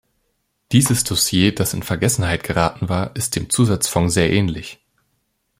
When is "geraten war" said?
2.43-3.15